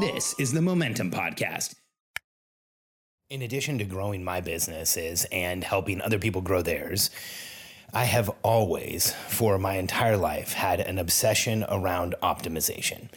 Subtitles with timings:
[0.00, 1.74] This is the Momentum Podcast.
[3.28, 7.10] In addition to growing my businesses and helping other people grow theirs,
[7.92, 13.08] I have always, for my entire life, had an obsession around optimization.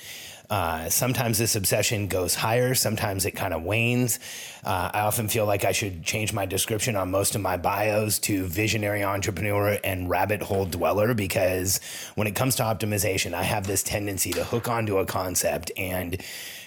[0.49, 4.19] Uh, sometimes this obsession goes higher, sometimes it kind of wanes.
[4.63, 8.17] Uh, I often feel like I should change my description on most of my bios
[8.19, 11.79] to visionary entrepreneur and rabbit hole dweller because
[12.15, 16.19] when it comes to optimization, I have this tendency to hook onto a concept and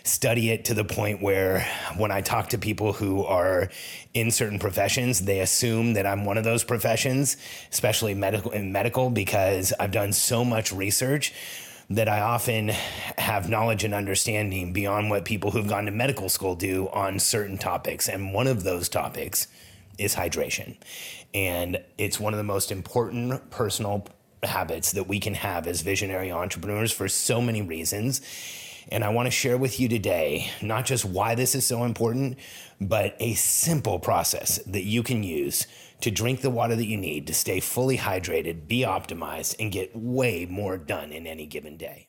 [0.05, 3.69] study it to the point where when I talk to people who are
[4.15, 7.37] in certain professions, they assume that I'm one of those professions,
[7.73, 11.33] especially medical in medical, because I've done so much research
[11.97, 16.55] that I often have knowledge and understanding beyond what people who've gone to medical school
[16.55, 18.09] do on certain topics.
[18.09, 19.47] And one of those topics
[19.99, 20.77] is hydration.
[21.35, 24.07] And it's one of the most important personal
[24.43, 28.21] habits that we can have as visionary entrepreneurs for so many reasons.
[28.91, 32.39] And I want to share with you today not just why this is so important,
[32.81, 35.67] but a simple process that you can use
[36.01, 39.95] to drink the water that you need to stay fully hydrated, be optimized, and get
[39.95, 42.09] way more done in any given day.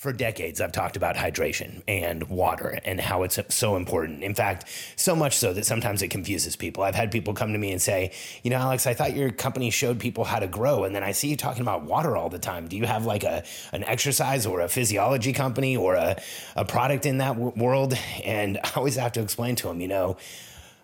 [0.00, 4.22] For decades, I've talked about hydration and water and how it's so important.
[4.22, 4.64] In fact,
[4.96, 6.82] so much so that sometimes it confuses people.
[6.82, 8.12] I've had people come to me and say,
[8.42, 10.84] You know, Alex, I thought your company showed people how to grow.
[10.84, 12.66] And then I see you talking about water all the time.
[12.66, 13.44] Do you have like a,
[13.74, 16.18] an exercise or a physiology company or a,
[16.56, 17.92] a product in that w- world?
[18.24, 20.16] And I always have to explain to them, you know,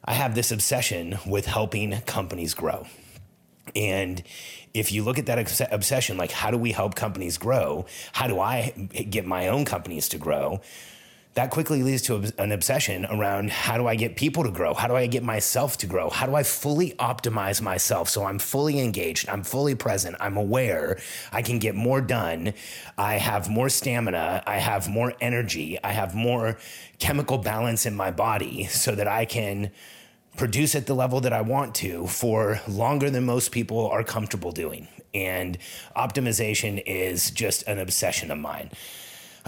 [0.05, 2.87] I have this obsession with helping companies grow.
[3.75, 4.23] And
[4.75, 7.87] if you look at that obsession, like how do we help companies grow?
[8.13, 8.71] How do I
[9.11, 10.61] get my own companies to grow?
[11.35, 14.73] That quickly leads to an obsession around how do I get people to grow?
[14.73, 16.09] How do I get myself to grow?
[16.09, 20.99] How do I fully optimize myself so I'm fully engaged, I'm fully present, I'm aware,
[21.33, 22.55] I can get more done,
[22.97, 26.57] I have more stamina, I have more energy, I have more
[26.99, 29.73] chemical balance in my body so that I can
[30.37, 34.53] produce at the level that I want to for longer than most people are comfortable
[34.53, 34.89] doing.
[35.15, 35.59] And
[35.97, 38.71] optimization is just an obsession of mine.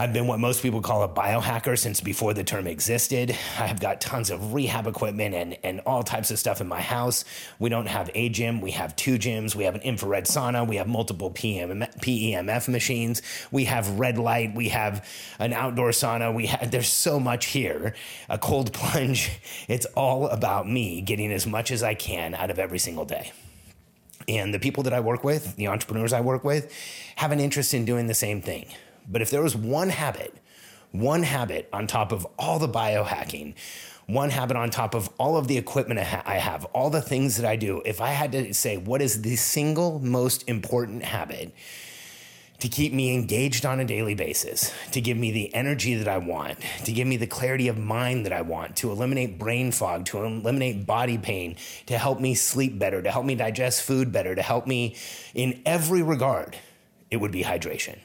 [0.01, 3.31] I've been what most people call a biohacker since before the term existed.
[3.31, 6.81] I have got tons of rehab equipment and, and all types of stuff in my
[6.81, 7.25] house.
[7.59, 9.57] We don't have a gym, we have two gyms.
[9.57, 14.55] We have an infrared sauna, we have multiple PM, PEMF machines, we have red light,
[14.55, 15.05] we have
[15.41, 16.33] an outdoor sauna.
[16.33, 17.97] We have, there's so much here.
[18.29, 19.41] A cold plunge.
[19.67, 23.33] It's all about me getting as much as I can out of every single day.
[24.29, 26.73] And the people that I work with, the entrepreneurs I work with,
[27.17, 28.67] have an interest in doing the same thing.
[29.09, 30.35] But if there was one habit,
[30.93, 33.55] one habit on top of all the biohacking,
[34.07, 37.49] one habit on top of all of the equipment I have, all the things that
[37.49, 41.53] I do, if I had to say what is the single most important habit
[42.61, 46.19] to keep me engaged on a daily basis, to give me the energy that I
[46.19, 50.07] want, to give me the clarity of mind that I want, to eliminate brain fog,
[50.07, 51.57] to eliminate body pain,
[51.87, 54.97] to help me sleep better, to help me digest food better, to help me
[55.35, 56.57] in every regard,
[57.11, 57.99] it would be hydration.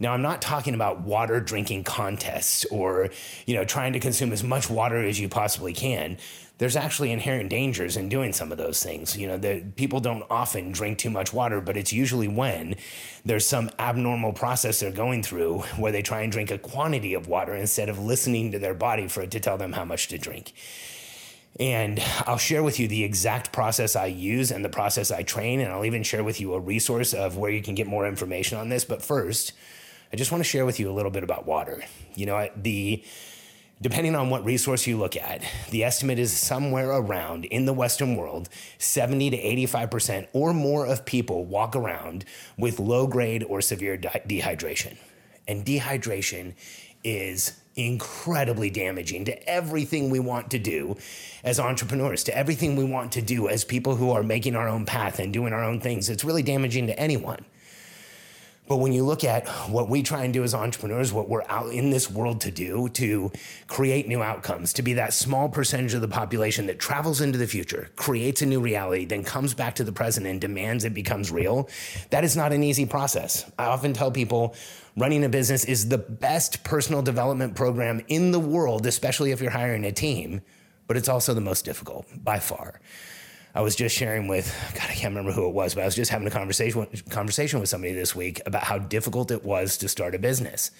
[0.00, 3.10] Now, I'm not talking about water drinking contests or,
[3.46, 6.18] you know, trying to consume as much water as you possibly can.
[6.58, 9.16] There's actually inherent dangers in doing some of those things.
[9.16, 12.76] You know, the, people don't often drink too much water, but it's usually when
[13.24, 17.26] there's some abnormal process they're going through where they try and drink a quantity of
[17.26, 20.18] water instead of listening to their body for it to tell them how much to
[20.18, 20.52] drink.
[21.60, 25.60] And I'll share with you the exact process I use and the process I train.
[25.60, 28.58] And I'll even share with you a resource of where you can get more information
[28.58, 28.84] on this.
[28.84, 29.52] But first,
[30.14, 31.82] I just want to share with you a little bit about water.
[32.14, 33.02] You know, the
[33.82, 38.14] depending on what resource you look at, the estimate is somewhere around in the Western
[38.14, 42.24] world, 70 to 85% or more of people walk around
[42.56, 44.96] with low grade or severe de- dehydration.
[45.48, 46.54] And dehydration
[47.02, 50.96] is incredibly damaging to everything we want to do
[51.42, 54.86] as entrepreneurs, to everything we want to do as people who are making our own
[54.86, 56.08] path and doing our own things.
[56.08, 57.44] It's really damaging to anyone.
[58.66, 61.70] But when you look at what we try and do as entrepreneurs, what we're out
[61.72, 63.30] in this world to do, to
[63.66, 67.46] create new outcomes, to be that small percentage of the population that travels into the
[67.46, 71.30] future, creates a new reality, then comes back to the present and demands it becomes
[71.30, 71.68] real,
[72.08, 73.50] that is not an easy process.
[73.58, 74.54] I often tell people
[74.96, 79.50] running a business is the best personal development program in the world, especially if you're
[79.50, 80.40] hiring a team,
[80.86, 82.80] but it's also the most difficult by far.
[83.54, 85.94] I was just sharing with God, I can't remember who it was, but I was
[85.94, 89.88] just having a conversation conversation with somebody this week about how difficult it was to
[89.88, 90.70] start a business.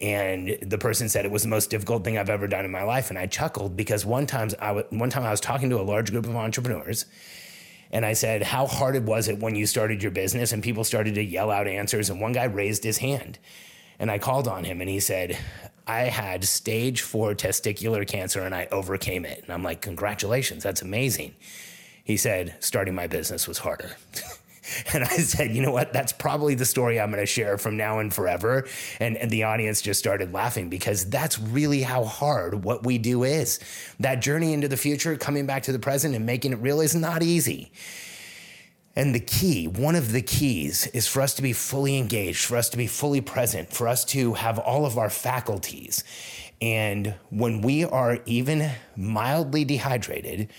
[0.00, 2.82] And the person said it was the most difficult thing I've ever done in my
[2.82, 5.80] life, and I chuckled because one time I w- one time I was talking to
[5.80, 7.06] a large group of entrepreneurs,
[7.90, 10.84] and I said, "How hard it was it when you started your business?" And people
[10.84, 13.38] started to yell out answers, and one guy raised his hand,
[13.98, 15.38] and I called on him, and he said,
[15.86, 19.42] I had stage four testicular cancer and I overcame it.
[19.44, 21.34] And I'm like, congratulations, that's amazing.
[22.06, 23.96] He said, starting my business was harder.
[24.94, 25.92] and I said, you know what?
[25.92, 28.64] That's probably the story I'm going to share from now and forever.
[29.00, 33.24] And, and the audience just started laughing because that's really how hard what we do
[33.24, 33.58] is.
[33.98, 36.94] That journey into the future, coming back to the present and making it real is
[36.94, 37.72] not easy.
[38.94, 42.56] And the key, one of the keys, is for us to be fully engaged, for
[42.56, 46.04] us to be fully present, for us to have all of our faculties.
[46.62, 50.50] And when we are even mildly dehydrated,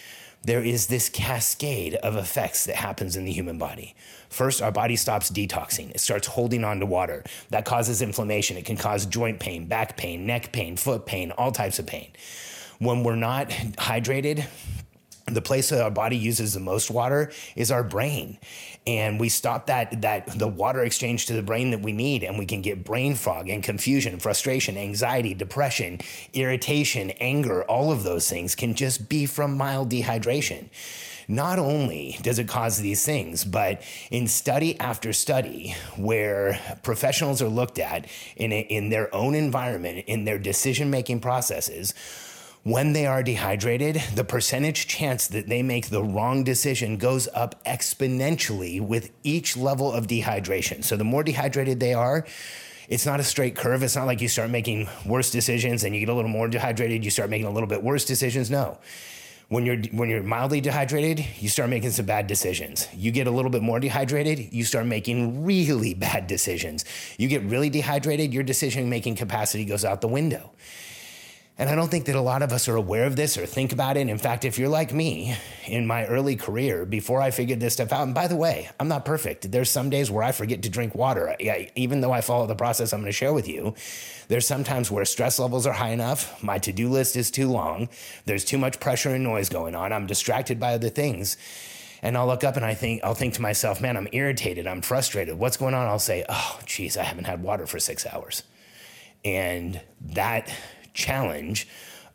[0.44, 3.96] there is this cascade of effects that happens in the human body.
[4.30, 5.92] First, our body stops detoxing.
[5.92, 7.24] It starts holding on to water.
[7.50, 8.58] That causes inflammation.
[8.58, 12.12] It can cause joint pain, back pain, neck pain, foot pain, all types of pain.
[12.80, 14.46] When we're not hydrated,
[15.28, 18.38] the place that our body uses the most water is our brain.
[18.86, 22.38] And we stop that that the water exchange to the brain that we need and
[22.38, 26.00] we can get brain fog and confusion frustration anxiety depression
[26.34, 27.64] irritation anger.
[27.64, 30.70] All of those things can just be from mild dehydration.
[31.28, 33.82] Not only does it cause these things, but
[34.12, 38.08] in study after study, where professionals are looked at
[38.38, 41.94] in, a, in their own environment, in their decision making processes,
[42.68, 47.64] when they are dehydrated, the percentage chance that they make the wrong decision goes up
[47.64, 50.84] exponentially with each level of dehydration.
[50.84, 52.26] So the more dehydrated they are,
[52.90, 53.84] it's not a straight curve.
[53.84, 57.06] It's not like you start making worse decisions and you get a little more dehydrated,
[57.06, 58.52] you start making a little bit worse decisions.
[58.52, 58.78] No.
[59.48, 62.90] When you're when you're mildly dehydrated, you start making some bad decisions.
[62.94, 66.84] You get a little bit more dehydrated, you start making really bad decisions.
[67.18, 70.52] You get really dehydrated, your decision making capacity goes out the window.
[71.60, 73.74] And I don't think that a lot of us are aware of this or think
[73.74, 74.08] about it.
[74.08, 77.92] In fact, if you're like me in my early career, before I figured this stuff
[77.92, 79.52] out, and by the way, I'm not perfect.
[79.52, 81.30] There's some days where I forget to drink water.
[81.30, 83.74] I, even though I follow the process I'm going to share with you,
[84.28, 87.90] there's sometimes where stress levels are high enough, my to do list is too long,
[88.26, 91.38] there's too much pressure and noise going on, I'm distracted by other things.
[92.04, 94.84] And I'll look up and I think, I'll think to myself, man, I'm irritated, I'm
[94.84, 95.40] frustrated.
[95.40, 95.88] What's going on?
[95.88, 98.44] I'll say, oh, geez, I haven't had water for six hours.
[99.26, 99.82] And
[100.14, 100.54] that
[100.98, 101.68] challenge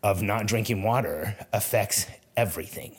[0.03, 2.97] of not drinking water affects everything.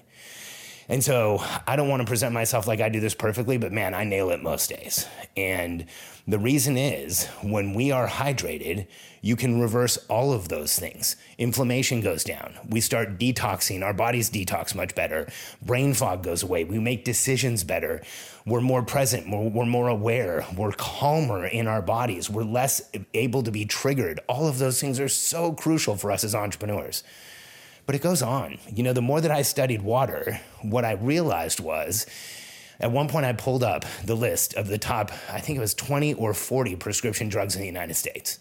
[0.90, 3.94] And so I don't want to present myself like I do this perfectly, but man,
[3.94, 5.08] I nail it most days.
[5.38, 5.86] And
[6.28, 8.88] the reason is when we are hydrated,
[9.22, 11.16] you can reverse all of those things.
[11.38, 12.56] Inflammation goes down.
[12.68, 13.84] We start detoxing.
[13.84, 15.28] Our bodies detox much better.
[15.62, 16.66] Brain fog goes away.
[16.66, 18.02] We make decisions better.
[18.46, 19.30] We're more present.
[19.30, 20.46] We're, we're more aware.
[20.56, 22.30] We're calmer in our bodies.
[22.30, 22.82] We're less
[23.13, 24.20] able to be triggered.
[24.28, 27.04] All of those things are so crucial for us as entrepreneurs.
[27.86, 28.58] But it goes on.
[28.74, 32.06] You know, the more that I studied water, what I realized was
[32.80, 35.74] at one point I pulled up the list of the top, I think it was
[35.74, 38.40] 20 or 40 prescription drugs in the United States.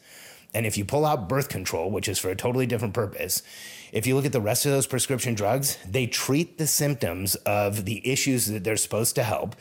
[0.54, 3.42] And if you pull out birth control, which is for a totally different purpose,
[3.90, 7.84] if you look at the rest of those prescription drugs, they treat the symptoms of
[7.84, 9.56] the issues that they're supposed to help,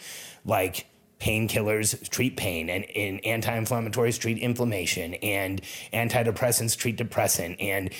[0.45, 0.85] like
[1.19, 5.61] painkillers treat pain and, and anti-inflammatories treat inflammation and
[5.93, 7.91] antidepressants treat depression and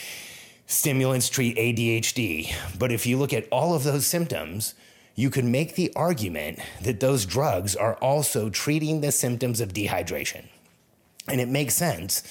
[0.71, 2.53] stimulants treat ADHD.
[2.79, 4.73] But if you look at all of those symptoms,
[5.15, 10.45] you could make the argument that those drugs are also treating the symptoms of dehydration.
[11.27, 12.23] And it makes sense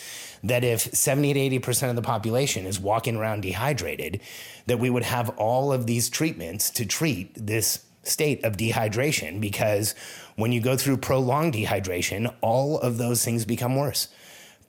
[0.42, 4.20] that if 70 to 80% of the population is walking around dehydrated,
[4.66, 9.94] that we would have all of these treatments to treat this state of dehydration because
[10.36, 14.08] when you go through prolonged dehydration, all of those things become worse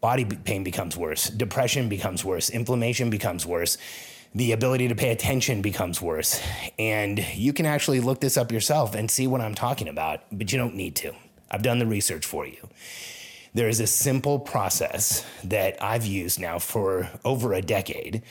[0.02, 3.78] body pain becomes worse, depression becomes worse, inflammation becomes worse,
[4.34, 6.42] the ability to pay attention becomes worse.
[6.80, 10.52] And you can actually look this up yourself and see what I'm talking about, but
[10.52, 11.14] you don't need to.
[11.50, 12.70] I've done the research for you.
[13.54, 18.24] There is a simple process that I've used now for over a decade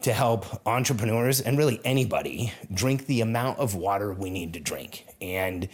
[0.00, 5.06] to help entrepreneurs and really anybody drink the amount of water we need to drink.
[5.20, 5.68] And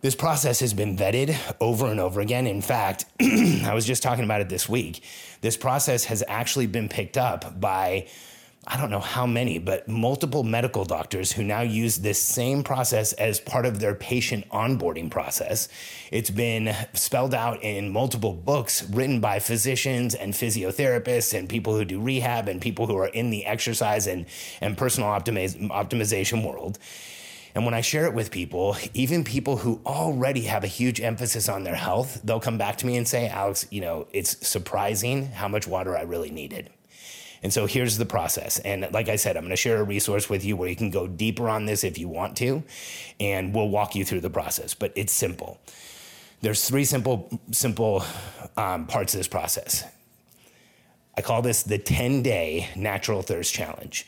[0.00, 2.46] this process has been vetted over and over again.
[2.46, 5.02] In fact, I was just talking about it this week.
[5.40, 8.06] This process has actually been picked up by
[8.70, 13.14] I don't know how many, but multiple medical doctors who now use this same process
[13.14, 15.70] as part of their patient onboarding process.
[16.12, 21.86] It's been spelled out in multiple books written by physicians and physiotherapists and people who
[21.86, 24.26] do rehab and people who are in the exercise and,
[24.60, 26.78] and personal optimiz- optimization world.
[27.54, 31.48] And when I share it with people, even people who already have a huge emphasis
[31.48, 35.26] on their health, they'll come back to me and say, Alex, you know, it's surprising
[35.26, 36.70] how much water I really needed.
[37.42, 38.58] And so here's the process.
[38.58, 40.90] And like I said, I'm going to share a resource with you where you can
[40.90, 42.64] go deeper on this if you want to,
[43.20, 44.74] and we'll walk you through the process.
[44.74, 45.60] But it's simple.
[46.40, 48.04] There's three simple simple
[48.56, 49.84] um, parts of this process.
[51.16, 54.06] I call this the 10 day natural thirst challenge.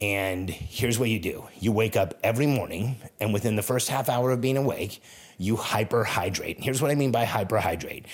[0.00, 4.08] And here's what you do you wake up every morning, and within the first half
[4.08, 5.02] hour of being awake,
[5.38, 6.60] you hyperhydrate.
[6.60, 8.04] Here's what I mean by hyperhydrate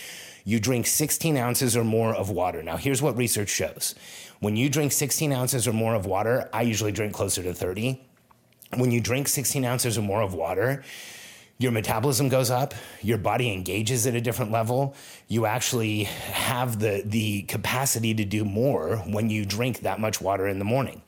[0.44, 2.62] you drink 16 ounces or more of water.
[2.62, 3.94] Now, here's what research shows
[4.40, 8.00] when you drink 16 ounces or more of water, I usually drink closer to 30.
[8.76, 10.82] When you drink 16 ounces or more of water,
[11.58, 14.96] your metabolism goes up, your body engages at a different level.
[15.28, 20.48] You actually have the, the capacity to do more when you drink that much water
[20.48, 21.02] in the morning.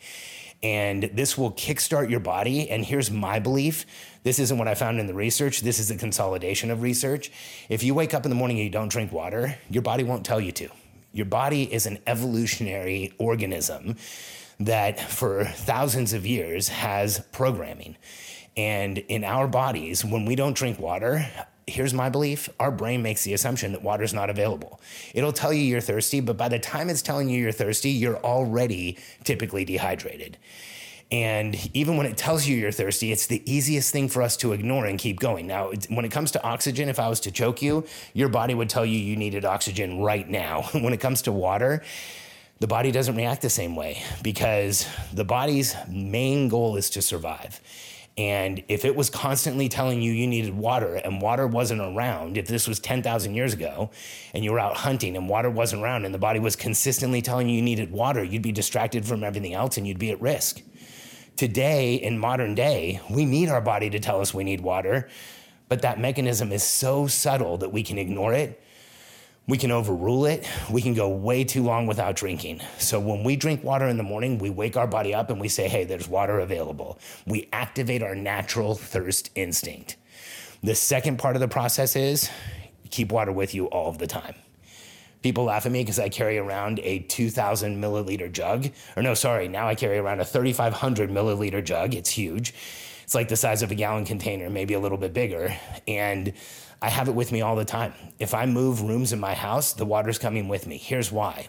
[0.64, 2.71] And this will kickstart your body.
[2.71, 3.85] And here's my belief
[4.23, 7.30] this isn't what I found in the research, this is a consolidation of research.
[7.68, 10.25] If you wake up in the morning and you don't drink water, your body won't
[10.25, 10.71] tell you to.
[11.12, 13.97] Your body is an evolutionary organism
[14.59, 17.97] that for thousands of years has programming.
[18.56, 21.26] And in our bodies, when we don't drink water,
[21.66, 24.80] here's my belief our brain makes the assumption that water's not available.
[25.14, 28.18] It'll tell you you're thirsty, but by the time it's telling you you're thirsty, you're
[28.18, 30.38] already typically dehydrated.
[31.12, 34.52] And even when it tells you you're thirsty, it's the easiest thing for us to
[34.52, 35.47] ignore and keep going.
[35.47, 38.68] Now, when it comes to oxygen, if I was to choke you, your body would
[38.68, 40.62] tell you you needed oxygen right now.
[40.73, 41.83] when it comes to water,
[42.61, 47.61] the body doesn't react the same way because the body's main goal is to survive.
[48.16, 52.47] And if it was constantly telling you you needed water and water wasn't around, if
[52.47, 53.90] this was 10,000 years ago
[54.33, 57.49] and you were out hunting and water wasn't around and the body was consistently telling
[57.49, 60.62] you you needed water, you'd be distracted from everything else and you'd be at risk.
[61.37, 65.09] Today, in modern day, we need our body to tell us we need water,
[65.68, 68.62] but that mechanism is so subtle that we can ignore it.
[69.46, 70.48] We can overrule it.
[70.70, 72.62] We can go way too long without drinking.
[72.78, 75.48] So, when we drink water in the morning, we wake our body up and we
[75.48, 76.98] say, hey, there's water available.
[77.26, 79.96] We activate our natural thirst instinct.
[80.62, 82.30] The second part of the process is
[82.90, 84.34] keep water with you all of the time.
[85.22, 88.68] People laugh at me because I carry around a 2,000 milliliter jug.
[88.96, 91.94] Or, no, sorry, now I carry around a 3,500 milliliter jug.
[91.94, 92.54] It's huge.
[93.02, 95.54] It's like the size of a gallon container, maybe a little bit bigger.
[95.86, 96.32] And
[96.85, 97.95] I have it with me all the time.
[98.19, 100.76] If I move rooms in my house, the water's coming with me.
[100.76, 101.49] Here's why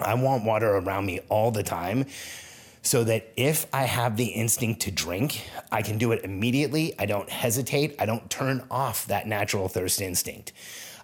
[0.00, 2.06] I want water around me all the time
[2.82, 6.92] so that if I have the instinct to drink, I can do it immediately.
[6.98, 7.94] I don't hesitate.
[8.00, 10.52] I don't turn off that natural thirst instinct.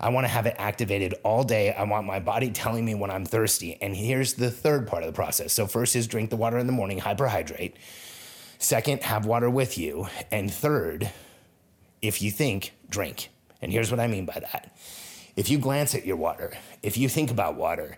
[0.01, 1.73] I want to have it activated all day.
[1.73, 3.79] I want my body telling me when I'm thirsty.
[3.81, 5.53] And here's the third part of the process.
[5.53, 7.75] So, first is drink the water in the morning, hyperhydrate.
[8.59, 10.09] Second, have water with you.
[10.33, 11.13] And third,
[12.03, 13.31] if you think, drink.
[13.65, 14.77] And here's what I mean by that.
[15.37, 16.53] If you glance at your water,
[16.83, 17.97] if you think about water,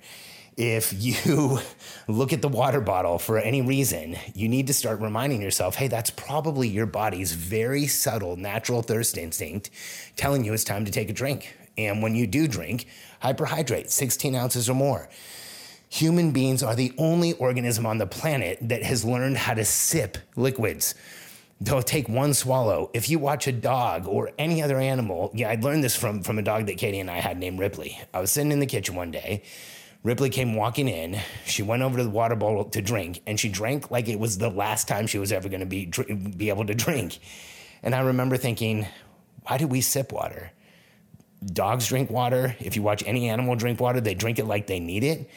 [0.57, 0.93] if
[1.27, 1.59] you
[2.07, 5.89] look at the water bottle for any reason, you need to start reminding yourself hey,
[5.89, 9.71] that's probably your body's very subtle natural thirst instinct
[10.15, 11.57] telling you it's time to take a drink.
[11.77, 12.87] And when you do drink,
[13.23, 15.09] hyperhydrate 16 ounces or more.
[15.89, 20.17] Human beings are the only organism on the planet that has learned how to sip
[20.37, 20.95] liquids.
[21.61, 22.91] They'll take one swallow.
[22.93, 26.39] If you watch a dog or any other animal, yeah, I learned this from, from
[26.39, 27.99] a dog that Katie and I had named Ripley.
[28.13, 29.43] I was sitting in the kitchen one day.
[30.03, 31.19] Ripley came walking in.
[31.47, 34.39] She went over to the water bowl to drink, and she drank like it was
[34.39, 35.87] the last time she was ever going to be
[36.37, 37.19] be able to drink.
[37.83, 38.87] And I remember thinking,
[39.43, 40.53] why do we sip water?
[41.45, 42.57] dogs drink water.
[42.61, 45.31] If you watch any animal drink water, they drink it like they need it.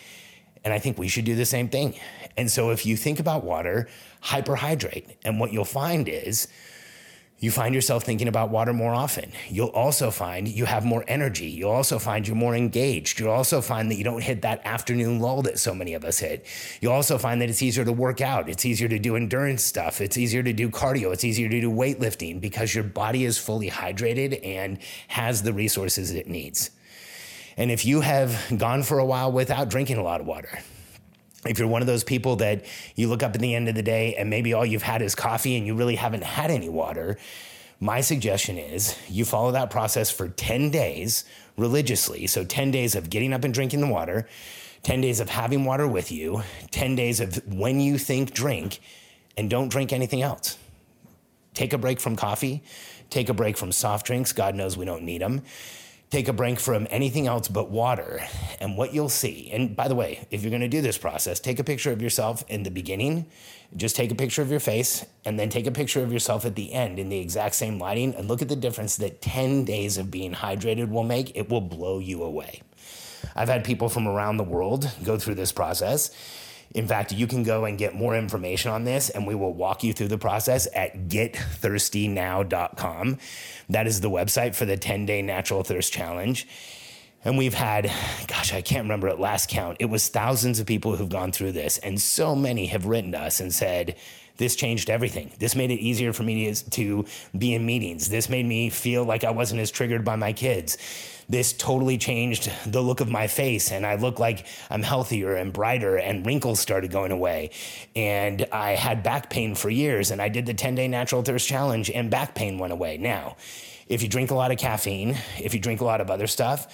[0.63, 1.95] And I think we should do the same thing.
[2.37, 3.87] And so if you think about water,
[4.23, 5.15] hyperhydrate.
[5.23, 6.47] And what you'll find is
[7.41, 9.31] you find yourself thinking about water more often.
[9.47, 11.45] You'll also find you have more energy.
[11.45, 13.17] You'll also find you're more engaged.
[13.17, 16.19] You'll also find that you don't hit that afternoon lull that so many of us
[16.19, 16.45] hit.
[16.81, 18.49] You'll also find that it's easier to work out.
[18.49, 20.01] It's easier to do endurance stuff.
[20.01, 21.13] It's easier to do cardio.
[21.13, 26.11] It's easier to do weightlifting because your body is fully hydrated and has the resources
[26.11, 26.71] it needs.
[27.57, 30.59] And if you have gone for a while without drinking a lot of water,
[31.45, 32.65] if you're one of those people that
[32.95, 35.15] you look up at the end of the day and maybe all you've had is
[35.15, 37.17] coffee and you really haven't had any water,
[37.79, 41.23] my suggestion is you follow that process for 10 days
[41.57, 42.27] religiously.
[42.27, 44.27] So 10 days of getting up and drinking the water,
[44.83, 48.79] 10 days of having water with you, 10 days of when you think drink,
[49.37, 50.57] and don't drink anything else.
[51.53, 52.63] Take a break from coffee,
[53.09, 54.33] take a break from soft drinks.
[54.33, 55.41] God knows we don't need them
[56.09, 58.21] take a break from anything else but water.
[58.59, 61.39] And what you'll see, and by the way, if you're going to do this process,
[61.39, 63.27] take a picture of yourself in the beginning,
[63.75, 66.55] just take a picture of your face, and then take a picture of yourself at
[66.55, 69.97] the end in the exact same lighting, and look at the difference that 10 days
[69.97, 71.35] of being hydrated will make.
[71.35, 72.61] It will blow you away.
[73.35, 76.09] I've had people from around the world go through this process
[76.71, 79.83] in fact, you can go and get more information on this, and we will walk
[79.83, 83.17] you through the process at getthirstynow.com.
[83.69, 86.47] That is the website for the 10 day natural thirst challenge.
[87.25, 87.91] And we've had,
[88.27, 91.51] gosh, I can't remember at last count, it was thousands of people who've gone through
[91.53, 91.77] this.
[91.79, 93.97] And so many have written to us and said,
[94.37, 95.33] this changed everything.
[95.37, 97.05] This made it easier for me to
[97.37, 98.07] be in meetings.
[98.07, 100.77] This made me feel like I wasn't as triggered by my kids
[101.29, 105.53] this totally changed the look of my face and I look like I'm healthier and
[105.53, 107.51] brighter and wrinkles started going away.
[107.95, 111.47] And I had back pain for years and I did the 10 day natural thirst
[111.47, 112.97] challenge and back pain went away.
[112.97, 113.37] Now,
[113.87, 116.67] if you drink a lot of caffeine, if you drink a lot of other stuff,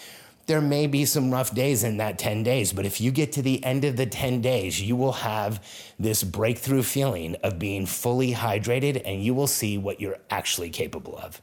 [0.48, 3.42] there may be some rough days in that 10 days, but if you get to
[3.42, 5.64] the end of the 10 days, you will have
[5.98, 11.18] this breakthrough feeling of being fully hydrated and you will see what you're actually capable
[11.18, 11.42] of.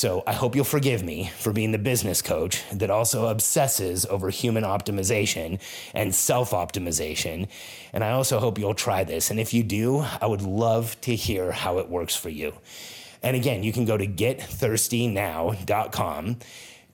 [0.00, 4.30] So I hope you'll forgive me for being the business coach that also obsesses over
[4.30, 5.60] human optimization
[5.92, 7.48] and self optimization.
[7.92, 9.30] And I also hope you'll try this.
[9.30, 12.54] And if you do, I would love to hear how it works for you.
[13.22, 16.36] And again, you can go to getthirstynow.com.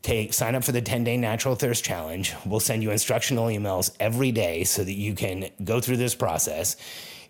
[0.03, 2.35] Take sign up for the 10-day natural thirst challenge.
[2.45, 6.75] We'll send you instructional emails every day so that you can go through this process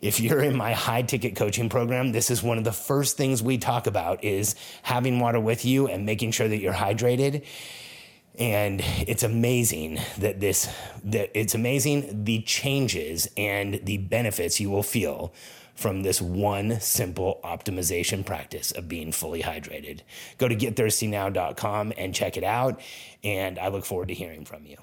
[0.00, 3.42] if you're in my high ticket coaching program, this is one of the first things
[3.42, 7.44] we talk about is having water with you and making sure that you're hydrated.
[8.38, 10.68] And it's amazing that this
[11.04, 15.32] that it's amazing the changes and the benefits you will feel
[15.74, 20.00] from this one simple optimization practice of being fully hydrated.
[20.38, 22.80] Go to getthirstynow.com and check it out
[23.22, 24.76] and I look forward to hearing from you.